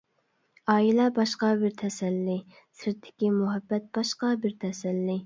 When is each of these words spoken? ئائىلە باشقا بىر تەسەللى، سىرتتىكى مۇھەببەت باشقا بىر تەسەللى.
ئائىلە 0.75 1.03
باشقا 1.17 1.49
بىر 1.59 1.75
تەسەللى، 1.81 2.37
سىرتتىكى 2.79 3.29
مۇھەببەت 3.37 3.87
باشقا 3.99 4.33
بىر 4.47 4.57
تەسەللى. 4.65 5.19